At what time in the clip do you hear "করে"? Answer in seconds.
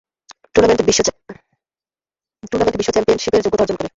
3.75-3.89